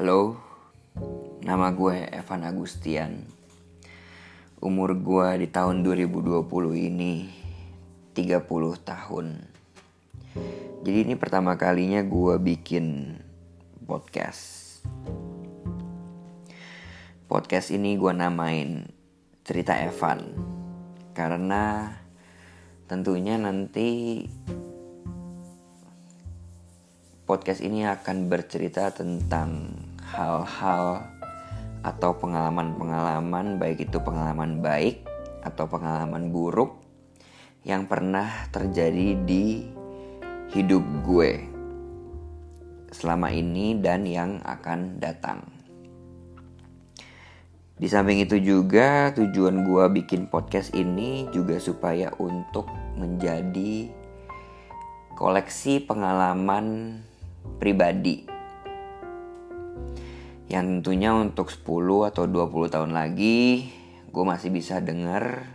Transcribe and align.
Halo, 0.00 0.32
nama 1.44 1.76
gue 1.76 2.08
Evan 2.08 2.48
Agustian. 2.48 3.20
Umur 4.64 4.96
gue 4.96 5.44
di 5.44 5.52
tahun 5.52 5.84
2020 5.84 6.40
ini 6.72 7.28
30 8.16 8.40
tahun. 8.80 9.44
Jadi 10.88 10.98
ini 11.04 11.20
pertama 11.20 11.60
kalinya 11.60 12.00
gue 12.00 12.32
bikin 12.40 13.12
podcast. 13.84 14.80
Podcast 17.28 17.68
ini 17.68 18.00
gue 18.00 18.12
namain 18.16 18.88
Cerita 19.44 19.76
Evan. 19.84 20.32
Karena 21.12 21.92
tentunya 22.88 23.36
nanti 23.36 24.24
podcast 27.28 27.60
ini 27.60 27.84
akan 27.84 28.32
bercerita 28.32 28.88
tentang 28.96 29.89
hal-hal 30.10 31.06
atau 31.80 32.12
pengalaman-pengalaman 32.18 33.56
baik 33.56 33.88
itu 33.88 33.98
pengalaman 34.02 34.60
baik 34.60 35.06
atau 35.40 35.64
pengalaman 35.64 36.28
buruk 36.28 36.76
yang 37.64 37.88
pernah 37.88 38.28
terjadi 38.52 39.16
di 39.22 39.64
hidup 40.52 40.82
gue 41.06 41.46
selama 42.90 43.30
ini 43.30 43.78
dan 43.78 44.02
yang 44.04 44.42
akan 44.42 44.98
datang. 44.98 45.46
Di 47.80 47.88
samping 47.88 48.20
itu 48.20 48.36
juga 48.36 49.08
tujuan 49.16 49.64
gue 49.64 49.84
bikin 50.02 50.28
podcast 50.28 50.76
ini 50.76 51.32
juga 51.32 51.56
supaya 51.56 52.12
untuk 52.20 52.68
menjadi 52.98 53.88
koleksi 55.16 55.80
pengalaman 55.88 57.00
pribadi 57.56 58.39
yang 60.50 60.82
tentunya 60.82 61.14
untuk 61.14 61.46
10 61.46 62.10
atau 62.10 62.26
20 62.26 62.74
tahun 62.74 62.90
lagi 62.90 63.70
gue 64.10 64.24
masih 64.26 64.50
bisa 64.50 64.82
denger 64.82 65.46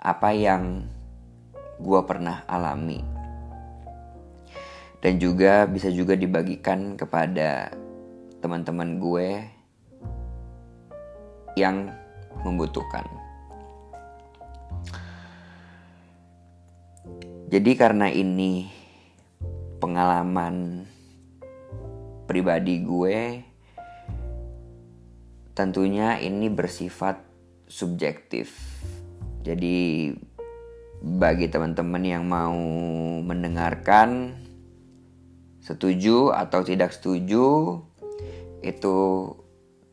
apa 0.00 0.32
yang 0.32 0.88
gue 1.76 2.00
pernah 2.08 2.40
alami 2.48 3.04
dan 5.04 5.20
juga 5.20 5.68
bisa 5.68 5.92
juga 5.92 6.16
dibagikan 6.16 6.96
kepada 6.96 7.68
teman-teman 8.40 8.96
gue 8.96 9.28
yang 11.60 11.92
membutuhkan. 12.40 13.04
Jadi 17.52 17.72
karena 17.76 18.08
ini 18.08 18.72
pengalaman 19.78 20.88
pribadi 22.24 22.80
gue 22.80 23.44
tentunya 25.54 26.18
ini 26.18 26.50
bersifat 26.50 27.22
subjektif. 27.70 28.50
Jadi 29.46 30.10
bagi 31.00 31.46
teman-teman 31.46 32.02
yang 32.02 32.26
mau 32.26 32.58
mendengarkan 33.22 34.34
setuju 35.62 36.34
atau 36.34 36.60
tidak 36.66 36.92
setuju 36.92 37.78
itu 38.60 38.96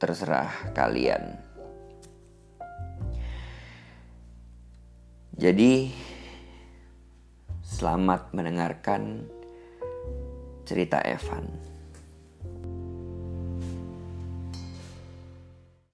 terserah 0.00 0.72
kalian. 0.72 1.36
Jadi 5.40 5.92
selamat 7.64 8.32
mendengarkan 8.36 9.24
cerita 10.64 11.00
Evan. 11.00 11.69